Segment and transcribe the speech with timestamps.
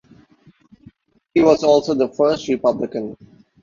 [1.35, 3.15] He was also the first Republican.